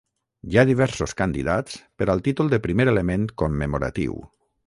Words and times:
Hi 0.51 0.55
ha 0.59 0.63
diversos 0.69 1.13
candidats 1.19 1.75
per 2.01 2.07
al 2.15 2.25
títol 2.29 2.51
de 2.55 2.61
primer 2.65 2.89
element 2.93 3.27
commemoratiu. 3.43 4.19